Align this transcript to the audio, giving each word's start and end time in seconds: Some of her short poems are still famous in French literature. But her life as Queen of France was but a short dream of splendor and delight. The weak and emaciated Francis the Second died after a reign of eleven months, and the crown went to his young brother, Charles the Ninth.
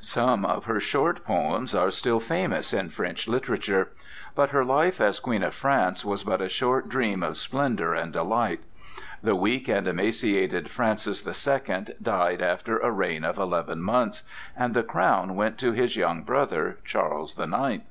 Some 0.00 0.46
of 0.46 0.64
her 0.64 0.80
short 0.80 1.26
poems 1.26 1.74
are 1.74 1.90
still 1.90 2.18
famous 2.18 2.72
in 2.72 2.88
French 2.88 3.28
literature. 3.28 3.90
But 4.34 4.48
her 4.48 4.64
life 4.64 4.98
as 4.98 5.20
Queen 5.20 5.42
of 5.42 5.52
France 5.54 6.06
was 6.06 6.24
but 6.24 6.40
a 6.40 6.48
short 6.48 6.88
dream 6.88 7.22
of 7.22 7.36
splendor 7.36 7.92
and 7.92 8.10
delight. 8.10 8.60
The 9.22 9.36
weak 9.36 9.68
and 9.68 9.86
emaciated 9.86 10.70
Francis 10.70 11.20
the 11.20 11.34
Second 11.34 11.96
died 12.00 12.40
after 12.40 12.78
a 12.78 12.90
reign 12.90 13.24
of 13.26 13.36
eleven 13.36 13.82
months, 13.82 14.22
and 14.56 14.72
the 14.72 14.82
crown 14.84 15.34
went 15.36 15.58
to 15.58 15.72
his 15.72 15.96
young 15.96 16.22
brother, 16.22 16.78
Charles 16.86 17.34
the 17.34 17.46
Ninth. 17.46 17.84